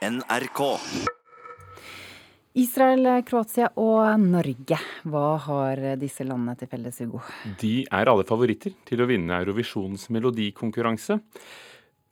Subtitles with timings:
[0.00, 0.60] NRK.
[2.56, 4.78] Israel, Kroatia og Norge.
[5.04, 7.20] Hva har disse landene til felles, Hugo?
[7.60, 11.18] De er alle favoritter til å vinne Eurovisjonens melodikonkurranse.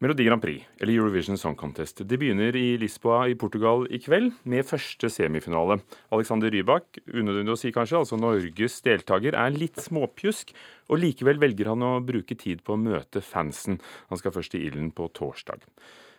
[0.05, 2.05] Melodi Grand Prix, eller Eurovision Song Contest.
[2.05, 5.81] Det begynner i Lisboa i Portugal i kveld, med første semifinale.
[6.13, 10.53] Alexander Rybak, unødvendig å si kanskje, altså Norges deltaker, er litt småpjusk,
[10.93, 13.81] og likevel velger han å bruke tid på å møte fansen.
[14.13, 15.65] Han skal først i ilden på torsdag.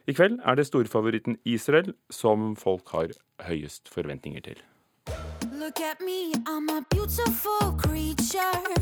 [0.07, 3.13] I kveld er det storfavoritten Israel som folk har
[3.47, 4.61] høyest forventninger til.
[5.59, 8.79] Look at me, I'm a beautiful creature.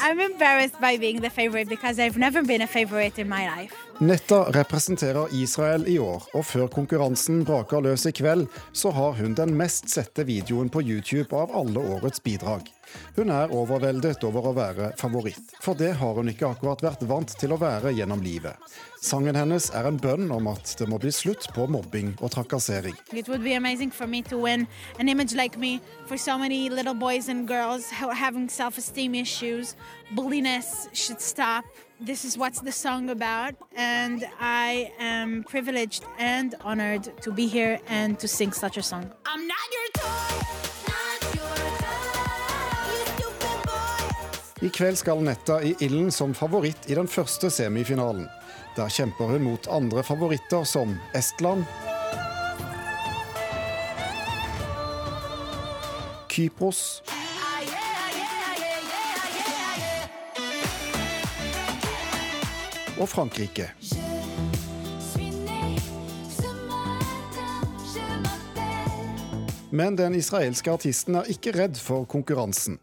[0.00, 3.74] I'm embarrassed by being the favorite because I've never been a favorite in my life.
[4.00, 9.34] Netta representerer Israel i år, og før konkurransen braker løs i kveld, så har hun
[9.34, 12.75] den mest sette videoen på YouTube av alle årets bidrag.
[13.16, 17.36] Hun er overveldet over å være favoritt, for det har hun ikke akkurat vært vant
[17.40, 18.56] til å være gjennom livet.
[19.02, 22.96] Sangen hennes er en bønn om at det må bli slutt på mobbing og trakassering.
[23.12, 23.56] It would be
[23.90, 24.66] for me to win
[24.98, 29.76] an image like me for so many little boys and girls having self-esteem issues.
[30.14, 31.64] Bulliness should stop.
[32.00, 37.80] This is what the song about, and I am privileged and honored to be here
[37.88, 39.10] and to sing such a song.
[39.24, 40.35] I'm not your toy.
[44.66, 48.24] I kveld skal Netta i ilden som favoritt i den første semifinalen.
[48.74, 51.62] Der kjemper hun mot andre favoritter som Estland,
[56.26, 56.80] Kypros
[62.98, 63.68] og Frankrike.
[69.70, 72.80] Men den israelske artisten er ikke redd for konkurransen.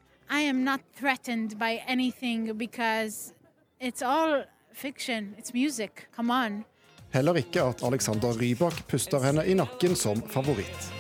[0.54, 3.34] Am not threatened by anything because
[3.80, 5.34] it's all fiction.
[5.40, 6.08] It's music.
[6.16, 6.64] Come on.
[7.10, 10.92] Heller ikke at Alexander Rybak puster henne i nakken som favoritt.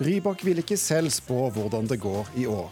[0.00, 2.68] Rybak vil ikke selv spå hvordan det går i år.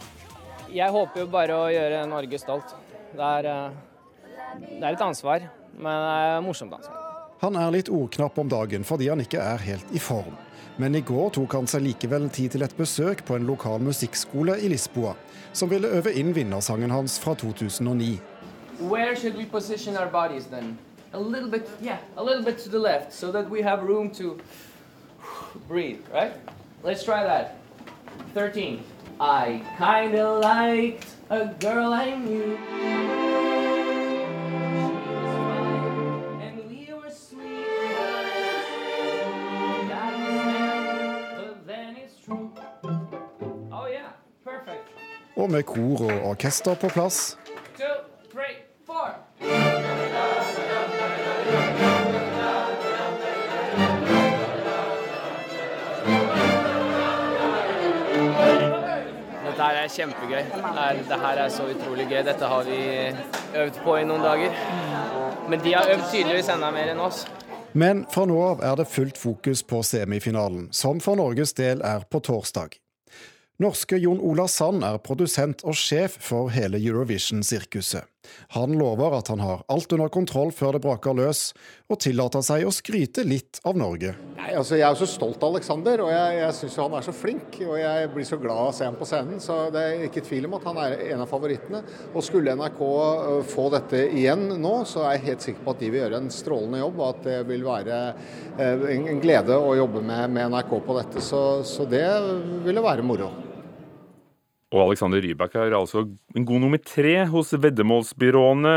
[0.69, 2.77] Jeg håper jo bare å gjøre Norge stolt.
[3.17, 6.98] Det er, eh, det er et ansvar, men det er morsomt ansvar.
[7.39, 10.35] Han er litt ordknapp om dagen fordi han ikke er helt i form.
[10.79, 14.57] Men i går tok han seg likevel tid til et besøk på en lokal musikkskole
[14.59, 15.13] i Lisboa,
[15.53, 18.19] som ville øve inn vinnersangen hans fra 2009.
[18.79, 20.77] Where should we position our bodies then?
[21.13, 24.09] A little bit, yeah, a little bit to the left, so that we have room
[24.11, 24.37] to
[25.67, 26.33] breathe, right?
[26.83, 27.55] Let's try that.
[28.33, 28.79] 13.
[29.19, 32.98] I kinda liked a girl I knew.
[45.49, 47.37] Og med kor og orkester på plass.
[59.45, 60.43] Dette her er kjempegøy.
[60.99, 62.21] Dette her er så utrolig gøy.
[62.27, 62.81] Dette har vi
[63.57, 64.53] øvd på i noen dager.
[65.49, 67.23] Men de har øvd tydeligvis enda mer enn oss.
[67.73, 72.05] Men fra nå av er det fullt fokus på semifinalen, som for Norges del er
[72.05, 72.77] på torsdag.
[73.59, 78.07] Norske Jon Ola Sand er produsent og sjef for hele Eurovision-sirkuset.
[78.55, 81.41] Han lover at han har alt under kontroll før det braker løs,
[81.91, 84.13] og tillater seg å skryte litt av Norge.
[84.37, 87.07] Nei, altså, jeg er jo så stolt av Alexander, og jeg, jeg syns han er
[87.09, 87.57] så flink.
[87.65, 90.23] Og jeg blir så glad av å se ham på scenen, så det er ikke
[90.29, 91.83] tvil om at han er en av favorittene.
[92.13, 95.83] Og skulle NRK øh, få dette igjen nå, så er jeg helt sikker på at
[95.83, 97.99] de vil gjøre en strålende jobb, og at det vil være
[98.55, 101.27] øh, en glede å jobbe med, med NRK på dette.
[101.27, 102.07] Så, så det
[102.63, 103.48] ville være moro.
[104.69, 106.03] Og Alexander Rybak er altså
[106.37, 108.73] en god nummer tre hos veddemålsbyråene.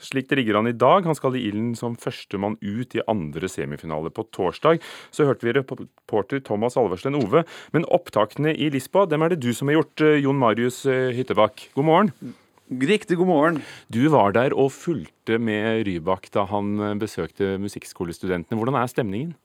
[0.00, 1.04] Slik det ligger an i dag.
[1.04, 4.80] Han skal i ilden som førstemann ut i andre semifinale på torsdag.
[5.12, 7.44] Så hørte vi reporter Thomas Alversten Ove.
[7.76, 11.12] Men opptakene i Lisboa, dem er det du som har gjort, eh, Jon Marius eh,
[11.18, 11.68] Hyttebakk.
[11.76, 12.34] God morgen.
[12.72, 13.62] Riktig god morgen.
[13.92, 18.56] Du var der og fulgte med Rybak da han eh, besøkte musikkskolestudentene.
[18.56, 19.36] Hvordan er stemningen?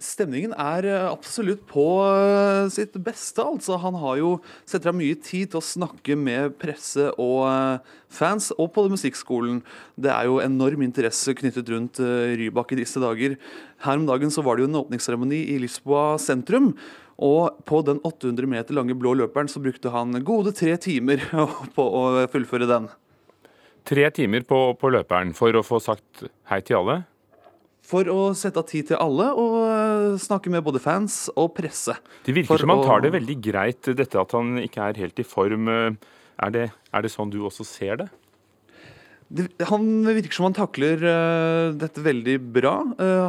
[0.00, 3.44] Stemningen er eh, absolutt på eh, sitt beste.
[3.44, 3.76] altså.
[3.82, 4.30] Han har jo
[4.64, 9.60] setter av mye tid til å snakke med presse og eh, fans, og på musikkskolen.
[10.00, 13.36] Det er jo enorm interesse knyttet rundt Rybak i disse dager.
[13.84, 16.72] Her om dagen så var det jo en åpningsseremoni i Lisboa sentrum.
[17.20, 21.20] Og på den 800 meter lange blå løperen så brukte han gode tre timer
[21.76, 22.88] på å fullføre den.
[23.84, 27.02] Tre timer på, på løperen for å få sagt hei til alle?
[27.90, 31.96] For å sette av tid til alle og eh, snakke med både fans og presse.
[32.26, 35.26] Det virker som han tar det veldig greit, dette at han ikke er helt i
[35.26, 35.68] form.
[35.70, 38.08] Er det, er det sånn du også ser det?
[39.30, 42.74] det, han virker som han takler uh, dette veldig bra.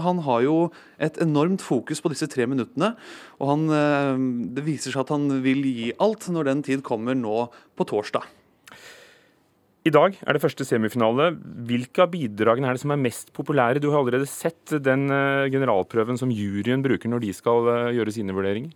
[0.06, 0.58] Han har jo
[1.02, 2.94] et enormt fokus på disse tre minuttene.
[3.42, 3.66] Og han,
[4.56, 8.30] det viser seg at han vil gi alt når den tid kommer nå på torsdag.
[9.82, 11.32] I dag er det første semifinale.
[11.66, 13.82] Hvilke av bidragene er det som er mest populære?
[13.82, 15.08] Du har allerede sett den
[15.50, 18.76] generalprøven som juryen bruker når de skal gjøre sine vurderinger.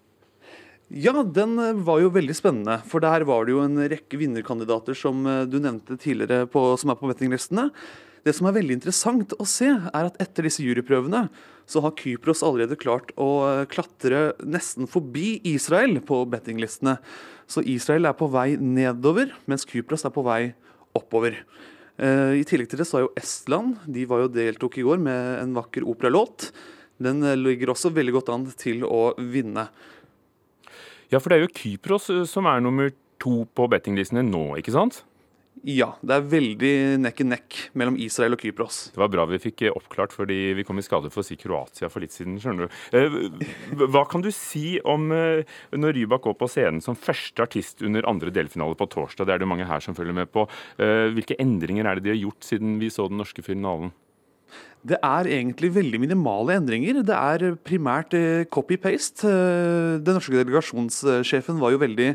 [0.94, 2.78] Ja, den eh, var jo veldig spennende.
[2.86, 6.94] For der var det jo en rekke vinnerkandidater som eh, du nevnte tidligere, på, som
[6.94, 7.72] er på bettinglistene.
[8.26, 11.28] Det som er veldig interessant å se, er at etter disse juryprøvene
[11.70, 17.00] så har Kypros allerede klart å eh, klatre nesten forbi Israel på bettinglistene.
[17.50, 20.54] Så Israel er på vei nedover, mens Kypros er på vei
[20.98, 21.42] oppover.
[21.96, 25.38] I tillegg til det så har jo Estland de var jo deltok i går med
[25.40, 26.50] en vakker operalåt.
[27.00, 29.70] Den ligger også veldig godt an til å vinne.
[31.14, 32.90] Ja, for det er jo Kypros eh, som er nummer
[33.22, 35.04] to på bettinglistene nå, ikke sant?
[35.66, 38.92] Ja, det er veldig nekk i nekk mellom Israel og Kypros.
[38.94, 41.40] Det var bra vi fikk eh, oppklart, fordi vi kom i skade for å si
[41.42, 42.38] Kroatia for litt siden.
[42.42, 42.78] skjønner du.
[42.94, 48.06] Eh, hva kan du si om når Rybak går på scenen som første artist under
[48.06, 49.26] andre delfinale på torsdag?
[49.26, 50.46] Det er det mange her som følger med på.
[50.78, 53.90] Hvilke endringer er det de har gjort siden vi så den norske finalen?
[54.86, 57.00] Det er egentlig veldig minimale endringer.
[57.02, 59.26] Det er primært eh, copy-paste.
[59.26, 62.12] Eh, den norske delegasjonssjefen var jo veldig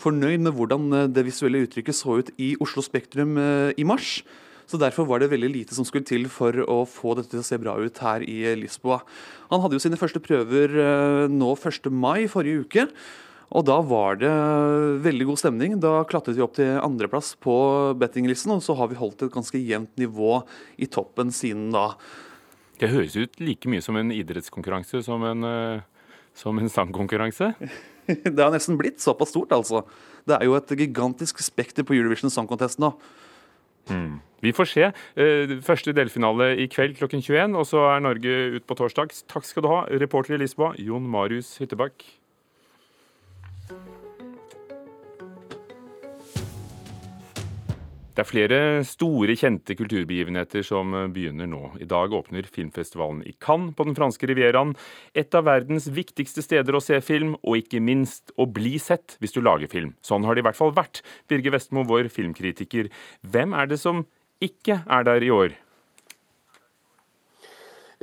[0.00, 3.36] fornøyd med hvordan eh, det visuelle uttrykket så ut i Oslo Spektrum
[3.76, 4.22] i mars.
[4.64, 7.44] Så Derfor var det veldig lite som skulle til for å få dette til å
[7.44, 9.02] se bra ut her i Lisboa.
[9.50, 11.92] Han hadde jo sine første prøver nå 1.
[11.92, 12.86] mai forrige uke.
[13.54, 14.32] Og da var det
[15.04, 15.76] veldig god stemning.
[15.82, 17.54] Da klatret vi opp til andreplass på
[18.00, 20.40] bettinglisten, og så har vi holdt et ganske jevnt nivå
[20.82, 21.92] i toppen siden da.
[22.82, 25.84] Det høres ut like mye som en idrettskonkurranse som en, eh,
[26.34, 27.52] som en sangkonkurranse?
[28.06, 29.84] det har nesten blitt såpass stort, altså.
[30.26, 32.90] Det er jo et gigantisk spekter på Eurovision Song Contest nå.
[33.86, 34.18] Mm.
[34.42, 34.90] Vi får se.
[35.14, 39.14] Eh, første delfinale i kveld klokken 21, og så er Norge ut på torsdag.
[39.30, 42.02] Takk skal du ha, reporter i Lisboa, Jon Marius Hyttebakk.
[48.14, 51.72] Det er flere store, kjente kulturbegivenheter som begynner nå.
[51.82, 54.76] I dag åpner filmfestivalen i Cannes på den franske rivieraen.
[55.18, 59.34] Et av verdens viktigste steder å se film, og ikke minst å bli sett hvis
[59.34, 59.96] du lager film.
[59.98, 61.02] Sånn har det i hvert fall vært.
[61.26, 62.92] Birger Vestmo, vår filmkritiker.
[63.26, 64.06] Hvem er det som
[64.38, 65.58] ikke er der i år?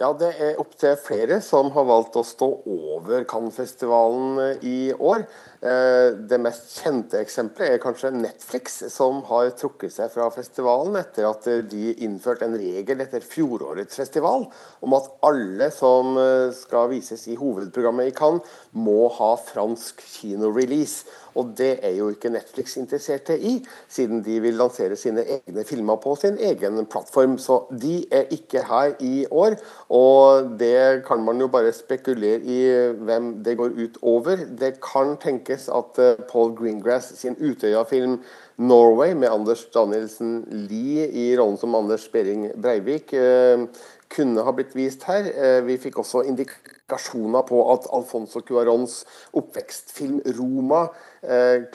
[0.02, 5.28] Ja, det er opptil flere som har valgt å stå over Cannes-festivalen i år.
[5.62, 11.28] Eh, det mest kjente eksempelet er kanskje Netflix, som har trukket seg fra festivalen etter
[11.30, 14.48] at de innførte en regel etter fjorårets festival
[14.81, 21.06] om at alle som eh, skal vises i hovedprogrammet i Cannes, må ha fransk kinorelease.
[21.38, 23.54] Og det er jo ikke Netflix interesserte i,
[23.92, 27.38] siden de vil lansere sine egne filmer på sin egen plattform.
[27.40, 29.56] Så de er ikke her i år.
[29.96, 32.60] Og det kan man jo bare spekulere i
[33.00, 34.44] hvem det går ut over.
[34.60, 38.19] Det kan tenkes at eh, Paul Greengrass sin Utøya-film
[38.57, 43.65] 'Norway' med Anders Danielsen Lie i rollen som Anders Behring Breivik eh,
[44.12, 45.27] kunne ha blitt vist her.
[45.31, 50.88] Eh, vi fikk også indikasjoner på at Alfonso Cuarons oppvekstfilm 'Roma'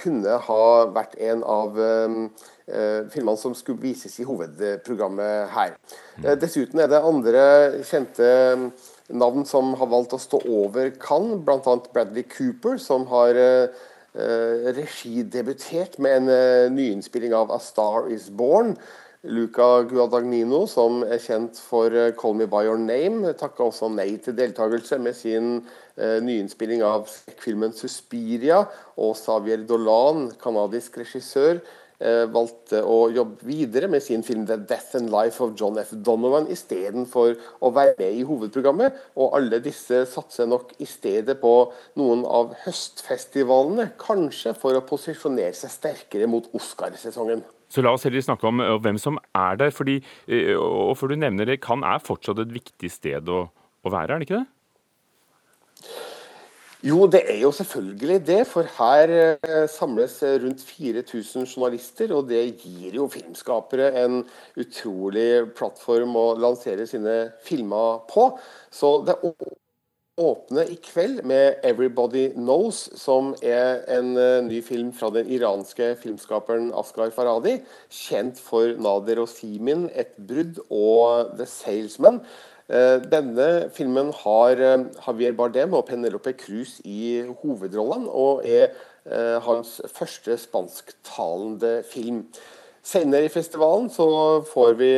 [0.03, 1.77] kunne ha vært en av
[2.67, 5.77] filmene som skulle vises i hovedprogrammet her.
[6.41, 7.45] Dessuten er det andre
[7.87, 8.27] kjente
[9.15, 11.77] navn som har valgt å stå over Cannes, bl.a.
[11.95, 13.39] Bradley Cooper, som har
[14.77, 18.75] regidebutert med en nyinnspilling av 'A Star Is Born'.
[19.27, 24.37] Luca Guadagnino, som er kjent for 'Call Me By Your Name', takka også nei til
[24.37, 28.67] deltakelse med sin eh, nyinnspilling av filmen 'Suspiria'.
[28.97, 31.61] Og Xavier Dolan, canadisk regissør, eh,
[32.33, 35.95] valgte å jobbe videre med sin film 'The Death and Life of John F.
[35.97, 38.99] Donovan' istedenfor å være med i hovedprogrammet.
[39.17, 41.55] Og alle disse satser nok i stedet på
[41.97, 47.45] noen av høstfestivalene, kanskje for å posisjonere seg sterkere mot Oscarsesongen.
[47.69, 49.73] Så la oss heller snakke om uh, hvem som er der.
[49.75, 49.99] fordi,
[50.31, 53.47] uh, og for du nevner det, Cannes er fortsatt et viktig sted å,
[53.83, 54.47] å være, er det ikke det?
[56.87, 58.41] Jo, det er jo selvfølgelig det.
[58.47, 59.13] For her
[59.43, 62.15] uh, samles rundt 4000 journalister.
[62.15, 64.21] Og det gir jo filmskapere en
[64.61, 68.31] utrolig plattform å lansere sine filmer på.
[68.71, 69.57] Så det åpner
[70.17, 75.91] åpne i kveld med 'Everybody Knows', som er en uh, ny film fra den iranske
[76.01, 77.59] filmskaperen Askar Faradi.
[77.91, 82.21] Kjent for 'Nader og Simin', 'Et brudd' og 'The Salesman'.
[82.67, 88.75] Uh, denne filmen har uh, Javier Bardem og Penelope Cruz i hovedrollene, og er
[89.39, 92.25] hans første spansktalende film.
[92.83, 94.07] Senere i festivalen så
[94.51, 94.89] får vi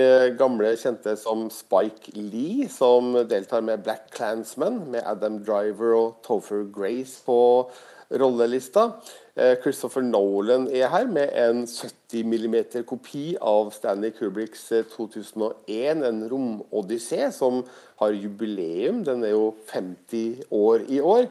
[0.40, 6.64] gamle kjente som Spike Lee, som deltar med Black Clansman, med Adam Driver og Topher
[6.72, 7.68] Grace på
[8.08, 8.94] rollelista.
[9.38, 12.56] Eh, Christopher Nolan er her med en 70 mm
[12.88, 17.60] kopi av Stanley Kubricks 2001, eh, en romodyssé, som
[18.00, 19.04] har jubileum.
[19.06, 21.28] Den er jo 50 år i år.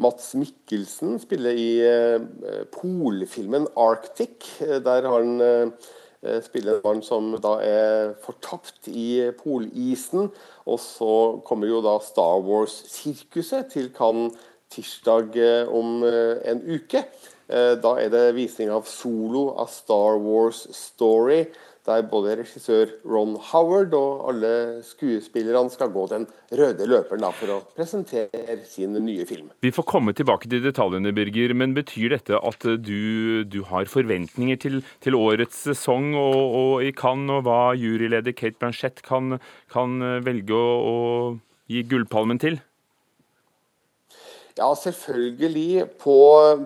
[0.00, 4.80] Mats Mikkelsen spiller i eh, polfilmen 'Arctic'.
[4.80, 5.72] Der han
[6.40, 10.30] spiller en mann som da er fortapt i polisen.
[10.64, 14.32] Og så kommer jo da Star Wars-sirkuset til Cannes
[14.70, 15.36] tirsdag
[15.68, 17.04] om en uke.
[17.52, 21.44] Eh, da er det visning av Solo, av Star Wars Story,
[21.84, 24.52] der både regissør Ron Howard og alle
[24.86, 29.50] skuespillerne skal gå den røde løperen for å presentere sin nye film.
[29.66, 34.62] Vi får komme tilbake til detaljene, Birger, men betyr dette at du, du har forventninger
[34.62, 39.40] til, til, årets sesong og, og i Cannes, og hva juryleder Kate Blanchett kan,
[39.74, 40.98] kan velge å, å
[41.68, 42.62] gi gullpalmen til?
[44.58, 45.86] Ja, selvfølgelig.
[46.02, 46.16] På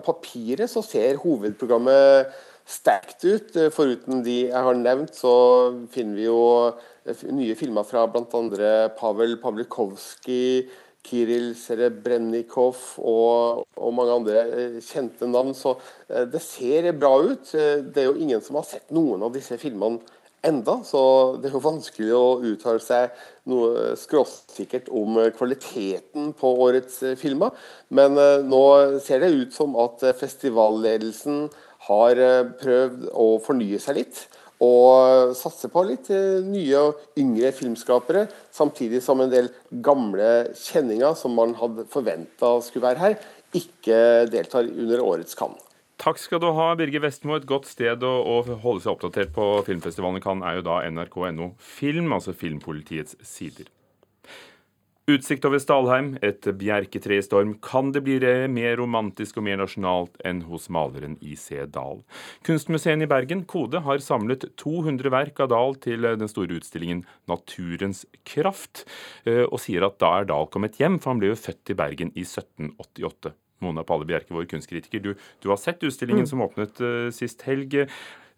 [0.05, 2.33] papiret så ser hovedprogrammet
[2.67, 3.55] sterkt ut.
[3.73, 5.33] Foruten de jeg har nevnt, så
[5.93, 6.41] finner vi jo
[7.31, 8.81] nye filmer fra bl.a.
[8.97, 10.67] Pavel Pavlikovskij,
[11.07, 15.53] Kiril Serebrennikov og, og, mange andre eh, kjente navn.
[15.55, 15.77] Så
[16.09, 17.53] eh, det ser bra ut.
[17.53, 20.03] Det er jo ingen som har sett noen av disse filmene
[20.45, 21.01] enda, så
[21.41, 23.13] det er jo vanskelig å uttale seg
[23.49, 27.55] noe skråsikkert om kvaliteten på årets eh, filmer.
[27.89, 28.63] Men eh, nå
[29.03, 31.47] ser det ut som at festivalledelsen
[31.87, 34.25] har eh, prøvd å fornye seg litt.
[34.63, 39.51] Og satse på litt nye og yngre filmskapere, samtidig som en del
[39.85, 43.19] gamle kjenninger som man hadde forventa skulle være her,
[43.53, 44.01] ikke
[44.33, 45.66] deltar under årets Cannes.
[46.07, 47.35] Takk skal du ha, Birger Vestmo.
[47.35, 51.49] Et godt sted å, å holde seg oppdatert på filmfestivalen Cannes er jo da nrk.no
[51.59, 53.67] film, altså Filmpolitiets sider.
[55.11, 57.57] Utsikt over Stalheim, et bjerketre i storm.
[57.63, 58.15] Kan det bli
[58.51, 61.65] mer romantisk og mer nasjonalt enn hos maleren I.C.
[61.75, 61.99] Dahl?
[62.47, 68.05] Kunstmuseet i Bergen, Kode, har samlet 200 verk av Dahl til den store utstillingen Naturens
[68.23, 68.85] kraft,
[69.27, 71.77] eh, og sier at da er Dahl kommet hjem, for han ble jo født i
[71.83, 73.35] Bergen i 1788.
[73.63, 75.03] Mona Palle Bjerke, vår kunstkritiker.
[75.03, 76.31] Du, du har sett utstillingen mm.
[76.31, 77.79] som åpnet uh, sist helg.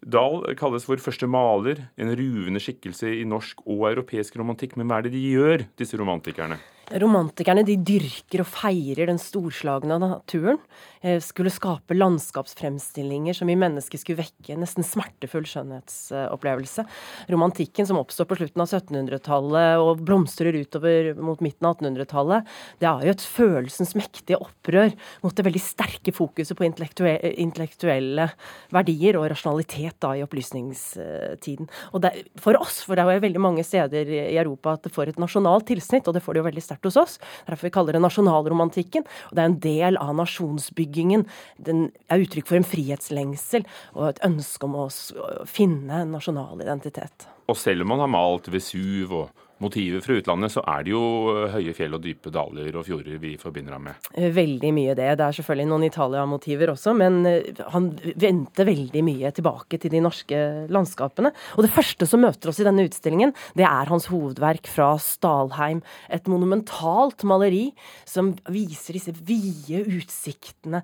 [0.00, 4.78] Dahl kalles vår første maler, en ruvende skikkelse i norsk og europeisk romantikk.
[4.80, 6.56] Men hva er det de gjør, disse romantikerne?
[6.90, 10.58] Romantikerne de dyrker og feirer den storslagne naturen.
[11.00, 16.84] Eh, skulle skape landskapsfremstillinger som i mennesket skulle vekke nesten smertefull skjønnhetsopplevelse.
[17.30, 22.50] Romantikken som oppstår på slutten av 1700-tallet og blomstrer utover mot midten av 1800-tallet,
[22.82, 24.90] det er jo et følelsens mektige opprør
[25.22, 28.28] mot det veldig sterke fokuset på intellektuelle
[28.74, 31.70] verdier og rasjonalitet da i opplysningstiden.
[31.94, 34.94] Og det, for oss, for det er jo veldig mange steder i Europa at det
[34.98, 37.20] får et nasjonalt tilsnitt, og det får det jo veldig sterkt sterkt hos oss.
[37.46, 39.04] Derfor vi kaller det nasjonalromantikken.
[39.30, 41.26] Og det er en del av nasjonsbyggingen.
[41.58, 44.88] Den er uttrykk for en frihetslengsel og et ønske om å
[45.46, 47.28] finne en nasjonal identitet.
[47.48, 49.30] Og selv om man har malt Vesuv og
[49.60, 51.02] motiver fra utlandet, så er det jo
[51.34, 54.08] eh, høye fjell og dype daler og fjorder vi forbinder ham med.
[54.14, 55.08] Eh, veldig mye det.
[55.20, 57.90] Det er selvfølgelig noen Italia-motiver også, men eh, han
[58.20, 60.40] venter veldig mye tilbake til de norske
[60.72, 61.32] landskapene.
[61.58, 65.84] Og det første som møter oss i denne utstillingen, det er hans hovedverk fra Stalheim.
[66.08, 67.68] Et monumentalt maleri
[68.08, 70.82] som viser disse vide utsiktene.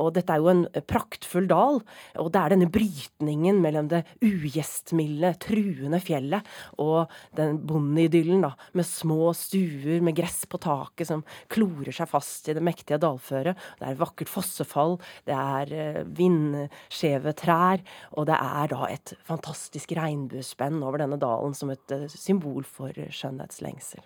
[0.00, 1.80] Og dette er jo en praktfull dal,
[2.20, 6.46] og det er denne brytningen mellom det ugjestmilde, truende fjellet
[6.80, 12.08] og den bonden Bondeidyllen, da, med små stuer med gress på taket som klorer seg
[12.10, 13.58] fast i det mektige dalføret.
[13.80, 17.82] Det er vakkert fossefall, det er eh, vindskjeve trær,
[18.14, 22.94] og det er da et fantastisk regnbuespenn over denne dalen som et eh, symbol for
[22.94, 24.04] skjønnhetslengsel.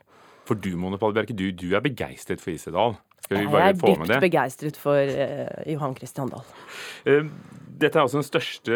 [0.49, 2.97] For du, Mone Pallbjerke, du, du er begeistret for Isedal?
[3.31, 6.45] Jeg er dypt begeistret for uh, Johan Christian Dahl.
[7.09, 7.31] Uh,
[7.75, 8.75] dette er altså den største,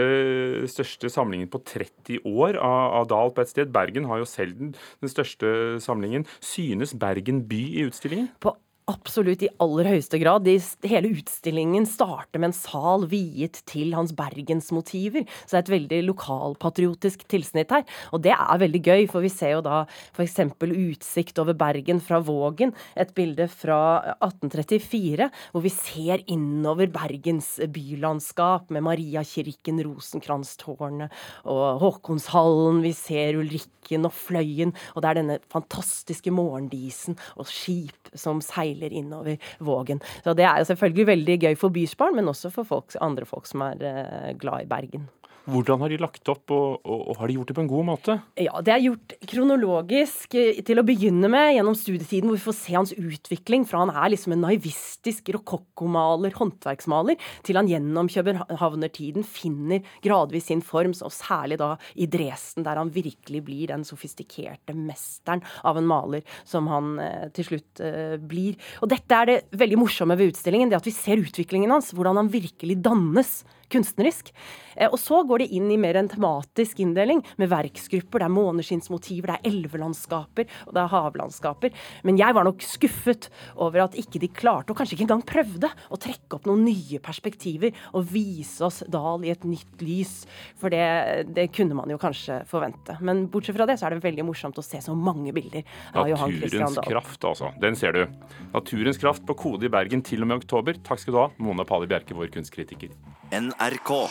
[0.70, 3.70] største, samlingen på 30 år av, av Dahl på et sted.
[3.74, 5.50] Bergen har jo selv den, den største
[5.84, 6.26] samlingen.
[6.42, 8.32] Synes Bergen by i utstillingen?
[8.42, 8.56] På
[8.88, 10.46] Absolutt, i aller høyeste grad.
[10.46, 10.54] De,
[10.88, 15.26] hele utstillingen starter med en sal viet til hans bergensmotiver.
[15.42, 17.84] Så det er et veldig lokalpatriotisk tilsnitt her.
[18.16, 19.82] Og det er veldig gøy, for vi ser jo da
[20.16, 20.38] f.eks.
[20.64, 22.72] utsikt over Bergen fra Vågen.
[22.96, 23.80] Et bilde fra
[24.24, 31.12] 1834 hvor vi ser innover Bergens bylandskap med Mariakirken, Rosenkrantztårnet
[31.44, 32.80] og Håkonshallen.
[32.86, 38.77] Vi ser Ulrikken og Fløyen, og det er denne fantastiske morgendisen og skip som seiler
[38.78, 40.00] seiler innover Vågen.
[40.24, 43.46] Så det er jo selvfølgelig veldig gøy for bysbarn, men også for folk, andre folk
[43.46, 45.08] som er uh, glad i Bergen.
[45.48, 47.86] Hvordan har de lagt opp, og, og, og har de gjort det på en god
[47.88, 48.16] måte?
[48.36, 52.56] Ja, Det er gjort kronologisk eh, til å begynne med gjennom studietiden, hvor vi får
[52.58, 57.16] se hans utvikling fra han er liksom en naivistisk rokokkomaler, håndverksmaler,
[57.48, 62.92] til han gjennom københavnertiden finner gradvis sin form, og særlig da i Dresden, der han
[62.92, 68.60] virkelig blir den sofistikerte mesteren av en maler som han eh, til slutt eh, blir.
[68.84, 72.20] Og dette er det veldig morsomme ved utstillingen, det at vi ser utviklingen hans, hvordan
[72.20, 73.38] han virkelig dannes
[73.72, 74.32] kunstnerisk.
[74.76, 78.22] Eh, og så går det inn i mer en tematisk inndeling, med verksgrupper.
[78.22, 81.74] Det er måneskinnsmotiver, det er elvelandskaper og det er havlandskaper.
[82.08, 85.70] Men jeg var nok skuffet over at ikke de klarte, og kanskje ikke engang prøvde,
[85.92, 90.14] å trekke opp noen nye perspektiver og vise oss Dal i et nytt lys.
[90.60, 92.96] For det, det kunne man jo kanskje forvente.
[93.04, 96.08] Men bortsett fra det, så er det veldig morsomt å se så mange bilder av
[96.10, 96.78] Johan Christian Dahl.
[96.78, 97.52] Naturens kraft, altså.
[97.62, 98.04] Den ser du.
[98.54, 100.78] Naturens kraft på Kode i Bergen til og med oktober.
[100.86, 102.94] Takk skal du ha, Mona Pali Bjerke, vår kunstkritiker.
[103.30, 104.08] NRK.